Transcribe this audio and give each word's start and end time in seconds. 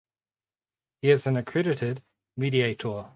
He 1.03 1.11
is 1.11 1.27
an 1.27 1.37
accredited 1.37 2.01
mediator. 2.35 3.09